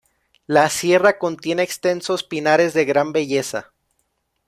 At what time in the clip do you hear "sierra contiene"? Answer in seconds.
0.71-1.61